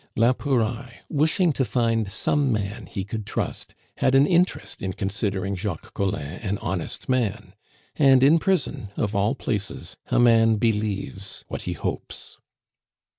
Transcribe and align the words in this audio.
La 0.15 0.33
Pouraille, 0.33 0.95
wishing 1.09 1.53
to 1.53 1.63
find 1.63 2.09
some 2.11 2.51
man 2.51 2.87
he 2.87 3.03
could 3.03 3.23
trust, 3.23 3.75
had 3.97 4.15
an 4.15 4.25
interest 4.25 4.81
in 4.81 4.93
considering 4.93 5.55
Jacques 5.55 5.93
Collin 5.93 6.39
an 6.41 6.57
honest 6.57 7.07
man. 7.07 7.53
And 7.97 8.23
in 8.23 8.39
prison, 8.39 8.89
of 8.97 9.15
all 9.15 9.35
places, 9.35 9.97
a 10.07 10.17
man 10.17 10.55
believes 10.55 11.45
what 11.49 11.61
he 11.69 11.73
hopes. 11.73 12.39